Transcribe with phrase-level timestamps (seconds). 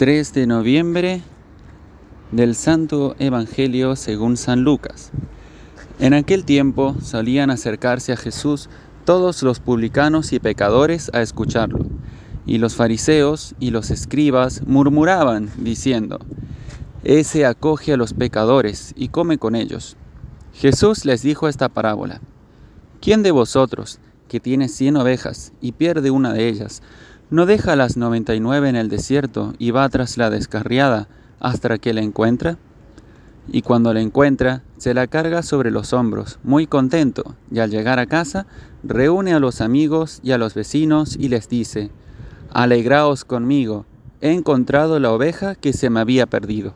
[0.00, 1.20] 3 de noviembre
[2.32, 5.10] del Santo Evangelio según San Lucas.
[5.98, 8.70] En aquel tiempo solían acercarse a Jesús
[9.04, 11.84] todos los publicanos y pecadores a escucharlo,
[12.46, 16.18] y los fariseos y los escribas murmuraban, diciendo,
[17.04, 19.98] Ese acoge a los pecadores y come con ellos.
[20.54, 22.22] Jesús les dijo esta parábola,
[23.02, 23.98] ¿quién de vosotros,
[24.28, 26.80] que tiene cien ovejas y pierde una de ellas,
[27.30, 31.78] no deja las noventa y nueve en el desierto y va tras la descarriada hasta
[31.78, 32.58] que la encuentra?
[33.48, 37.98] Y cuando la encuentra, se la carga sobre los hombros, muy contento, y al llegar
[37.98, 38.46] a casa,
[38.82, 41.90] reúne a los amigos y a los vecinos y les dice,
[42.52, 43.86] Alegraos conmigo,
[44.20, 46.74] he encontrado la oveja que se me había perdido.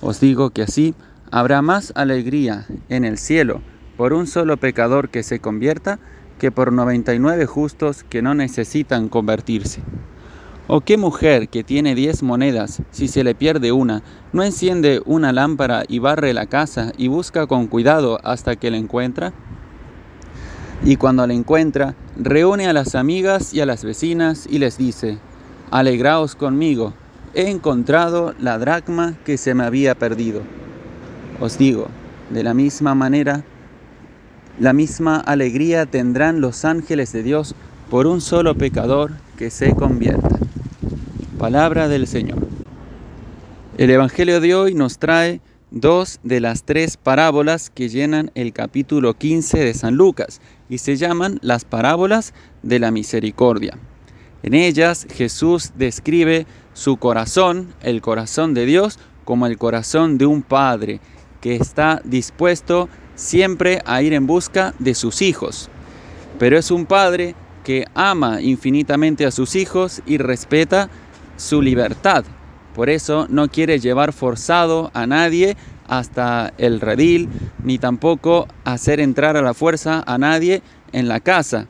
[0.00, 0.94] Os digo que así
[1.30, 3.60] habrá más alegría en el cielo
[3.96, 5.98] por un solo pecador que se convierta
[6.42, 9.80] que por 99 justos que no necesitan convertirse.
[10.66, 15.32] ¿O qué mujer que tiene 10 monedas, si se le pierde una, no enciende una
[15.32, 19.32] lámpara y barre la casa y busca con cuidado hasta que la encuentra?
[20.84, 25.18] Y cuando la encuentra, reúne a las amigas y a las vecinas y les dice,
[25.70, 26.92] Alegraos conmigo,
[27.34, 30.42] he encontrado la dracma que se me había perdido.
[31.40, 31.86] Os digo,
[32.30, 33.44] de la misma manera,
[34.62, 37.56] la misma alegría tendrán los ángeles de Dios
[37.90, 40.38] por un solo pecador que se convierta.
[41.36, 42.46] Palabra del Señor.
[43.76, 45.40] El Evangelio de hoy nos trae
[45.72, 50.94] dos de las tres parábolas que llenan el capítulo 15 de San Lucas y se
[50.94, 53.76] llaman las parábolas de la misericordia.
[54.44, 60.40] En ellas Jesús describe su corazón, el corazón de Dios, como el corazón de un
[60.42, 61.00] padre
[61.40, 62.88] que está dispuesto
[63.22, 65.70] siempre a ir en busca de sus hijos.
[66.38, 70.90] Pero es un padre que ama infinitamente a sus hijos y respeta
[71.36, 72.24] su libertad.
[72.74, 75.56] Por eso no quiere llevar forzado a nadie
[75.86, 77.28] hasta el redil,
[77.62, 80.62] ni tampoco hacer entrar a la fuerza a nadie
[80.92, 81.68] en la casa.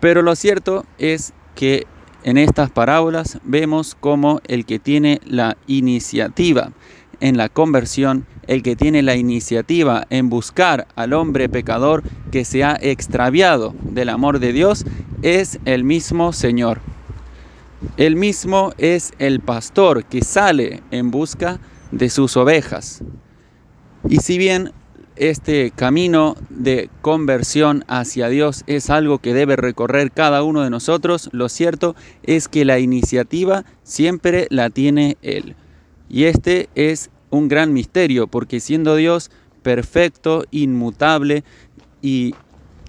[0.00, 1.86] Pero lo cierto es que
[2.24, 6.72] en estas parábolas vemos como el que tiene la iniciativa
[7.20, 12.64] en la conversión, el que tiene la iniciativa en buscar al hombre pecador que se
[12.64, 14.84] ha extraviado del amor de Dios,
[15.22, 16.80] es el mismo Señor.
[17.96, 21.60] El mismo es el pastor que sale en busca
[21.92, 23.02] de sus ovejas.
[24.08, 24.72] Y si bien
[25.16, 31.28] este camino de conversión hacia Dios es algo que debe recorrer cada uno de nosotros,
[31.32, 35.56] lo cierto es que la iniciativa siempre la tiene Él.
[36.08, 39.30] Y este es un gran misterio, porque siendo Dios
[39.62, 41.44] perfecto, inmutable
[42.00, 42.34] y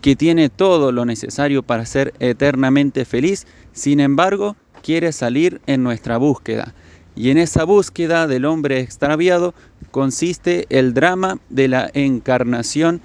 [0.02, 6.18] que tiene todo lo necesario para ser eternamente feliz, sin embargo, quiere salir en nuestra
[6.18, 6.74] búsqueda.
[7.16, 9.53] Y en esa búsqueda del hombre extraviado
[9.91, 13.02] consiste el drama de la encarnación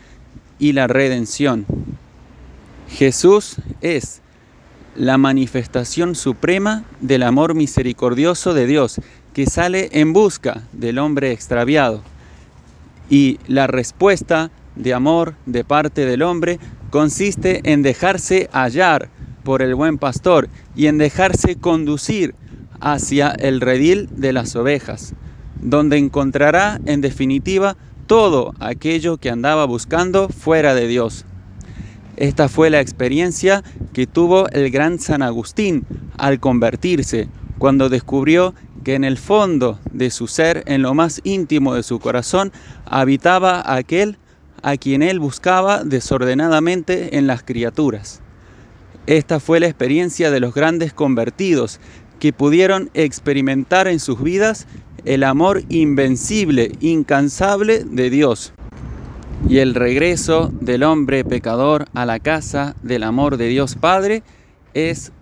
[0.60, 1.66] y la redención.
[2.88, 4.22] Jesús es
[4.96, 9.00] la manifestación suprema del amor misericordioso de Dios,
[9.32, 12.02] que sale en busca del hombre extraviado.
[13.10, 16.58] Y la respuesta de amor de parte del hombre
[16.90, 19.08] consiste en dejarse hallar
[19.42, 22.34] por el buen pastor y en dejarse conducir
[22.80, 25.14] hacia el redil de las ovejas,
[25.60, 31.24] donde encontrará en definitiva todo aquello que andaba buscando fuera de Dios.
[32.16, 35.84] Esta fue la experiencia que tuvo el gran San Agustín
[36.16, 38.54] al convertirse, cuando descubrió
[38.84, 42.52] que en el fondo de su ser, en lo más íntimo de su corazón,
[42.84, 44.18] habitaba aquel
[44.62, 48.20] a quien él buscaba desordenadamente en las criaturas.
[49.06, 51.80] Esta fue la experiencia de los grandes convertidos,
[52.20, 54.66] que pudieron experimentar en sus vidas
[55.04, 58.54] el amor invencible, incansable de Dios.
[59.48, 64.22] Y el regreso del hombre pecador a la casa del amor de Dios Padre
[64.72, 65.12] es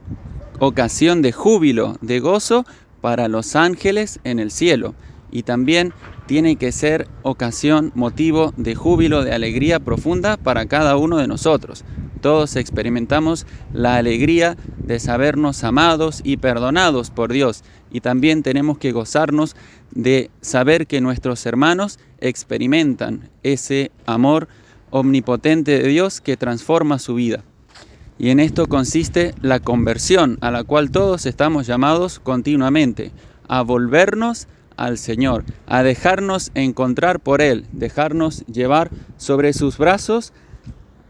[0.61, 2.65] ocasión de júbilo, de gozo
[3.01, 4.95] para los ángeles en el cielo
[5.33, 5.93] y también
[6.27, 11.85] tiene que ser ocasión, motivo de júbilo, de alegría profunda para cada uno de nosotros.
[12.23, 18.93] Todos experimentamos la alegría de sabernos amados y perdonados por Dios y también tenemos que
[18.93, 19.57] gozarnos
[19.91, 24.47] de saber que nuestros hermanos experimentan ese amor
[24.91, 27.43] omnipotente de Dios que transforma su vida.
[28.21, 33.11] Y en esto consiste la conversión a la cual todos estamos llamados continuamente,
[33.49, 34.47] a volvernos
[34.77, 40.33] al Señor, a dejarnos encontrar por Él, dejarnos llevar sobre sus brazos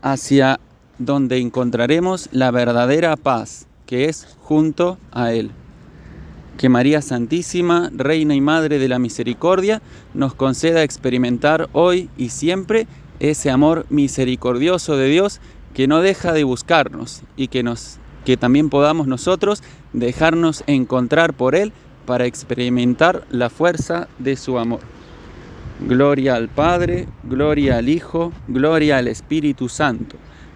[0.01, 0.59] hacia
[0.99, 5.51] donde encontraremos la verdadera paz, que es junto a Él.
[6.59, 9.83] que María Santísima, Reina y Madre de la Misericordia,
[10.15, 12.87] nos conceda experimentar hoy y siempre
[13.21, 15.41] ese amor misericordioso de Dios
[15.75, 19.63] que no deja de buscarnos y que, nos, que también podamos nosotros
[19.93, 21.73] dejarnos encontrar por Él
[22.07, 24.81] para experimentar la fuerza de su amor.
[25.81, 30.17] Gloria al Padre, gloria al Hijo, gloria al Espíritu Santo,